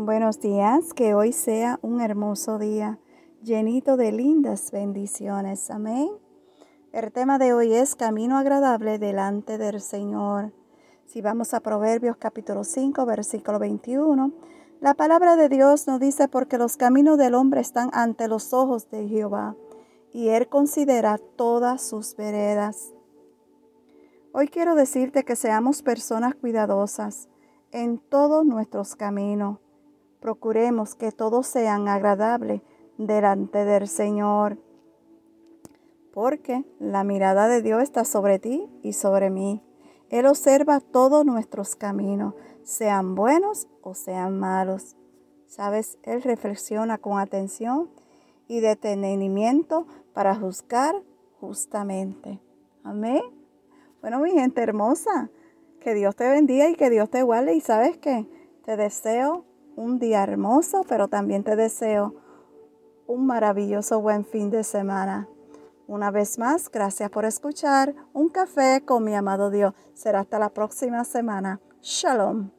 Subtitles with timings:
[0.00, 3.00] Buenos días, que hoy sea un hermoso día,
[3.42, 5.72] llenito de lindas bendiciones.
[5.72, 6.08] Amén.
[6.92, 10.52] El tema de hoy es camino agradable delante del Señor.
[11.04, 14.32] Si vamos a Proverbios capítulo 5, versículo 21,
[14.80, 18.88] la palabra de Dios nos dice porque los caminos del hombre están ante los ojos
[18.92, 19.56] de Jehová,
[20.12, 22.94] y él considera todas sus veredas.
[24.30, 27.28] Hoy quiero decirte que seamos personas cuidadosas
[27.72, 29.58] en todos nuestros caminos
[30.20, 32.62] procuremos que todos sean agradables
[32.96, 34.58] delante del Señor.
[36.12, 39.62] Porque la mirada de Dios está sobre ti y sobre mí.
[40.10, 44.96] Él observa todos nuestros caminos, sean buenos o sean malos.
[45.46, 47.90] Sabes, Él reflexiona con atención
[48.48, 50.94] y detenimiento para juzgar
[51.40, 52.40] justamente.
[52.82, 53.22] Amén.
[54.00, 55.30] Bueno, mi gente hermosa,
[55.80, 57.54] que Dios te bendiga y que Dios te guarde.
[57.54, 58.26] Y sabes que
[58.64, 59.44] te deseo
[59.78, 62.14] un día hermoso, pero también te deseo
[63.06, 65.28] un maravilloso buen fin de semana.
[65.86, 69.72] Una vez más, gracias por escuchar Un café con mi amado Dios.
[69.94, 71.60] Será hasta la próxima semana.
[71.80, 72.57] Shalom.